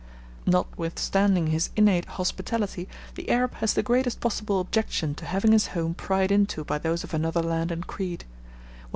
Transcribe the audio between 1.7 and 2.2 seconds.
innate